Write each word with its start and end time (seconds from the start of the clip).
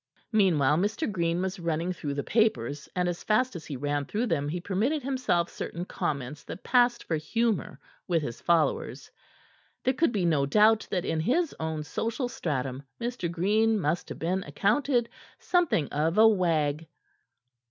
Meanwhile 0.31 0.77
Mr. 0.77 1.11
Green 1.11 1.43
was 1.43 1.59
running 1.59 1.93
through 1.93 2.15
the 2.15 2.23
papers, 2.23 2.89
and 2.95 3.07
as 3.07 3.23
fast 3.23 3.55
as 3.55 3.67
he 3.67 3.77
ran 3.77 4.05
through 4.05 4.25
them 4.25 4.49
he 4.49 4.59
permitted 4.59 5.03
himself 5.03 5.47
certain 5.47 5.85
comments 5.85 6.43
that 6.45 6.63
passed 6.63 7.03
for 7.03 7.17
humor 7.17 7.79
with 8.07 8.23
his 8.23 8.41
followers. 8.41 9.11
There 9.83 9.93
could 9.93 10.11
be 10.11 10.25
no 10.25 10.47
doubt 10.47 10.87
that 10.89 11.05
in 11.05 11.19
his 11.19 11.53
own 11.59 11.83
social 11.83 12.27
stratum 12.29 12.81
Mr. 12.99 13.31
Green 13.31 13.79
must 13.79 14.09
have 14.09 14.17
been 14.17 14.41
accounted 14.43 15.07
something 15.37 15.87
of 15.89 16.17
a 16.17 16.27
wag. 16.27 16.87